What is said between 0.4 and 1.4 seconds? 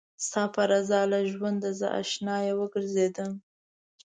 په رضا له